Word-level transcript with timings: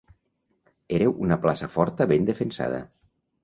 Era 0.99 1.11
una 1.27 1.39
plaça 1.45 1.71
forta 1.77 2.11
ben 2.15 2.29
defensada. 2.33 2.85